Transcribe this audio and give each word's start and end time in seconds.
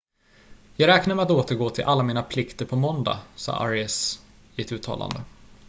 """jag 0.75 0.87
räknar 0.87 1.15
med 1.15 1.23
att 1.23 1.31
återgå 1.31 1.69
till 1.69 1.83
alla 1.83 2.03
mina 2.03 2.23
plikter 2.23 2.65
på 2.65 2.75
måndag" 2.75 3.19
sade 3.35 3.57
arias 3.57 4.23
i 4.55 4.61
ett 4.61 4.71
uttalande. 4.71 5.21